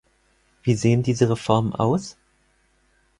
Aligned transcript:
Wie 0.63 0.73
sehen 0.73 1.03
diese 1.03 1.29
Reformen 1.29 1.73
aus? 1.75 2.17